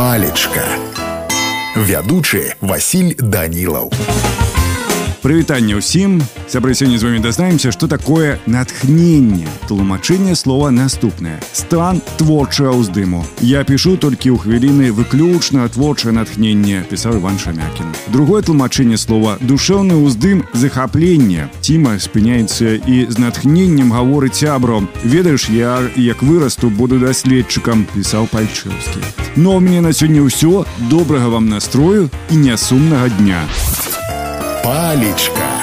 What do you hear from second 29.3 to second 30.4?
но ну, мне на сёння